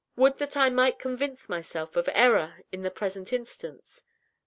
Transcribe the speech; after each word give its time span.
Would 0.15 0.39
that 0.39 0.57
I 0.57 0.71
might 0.71 0.97
convince 0.97 1.47
myself 1.47 1.95
of 1.95 2.09
error 2.13 2.63
in 2.71 2.81
the 2.81 2.89
present 2.89 3.31
instance!" 3.31 4.03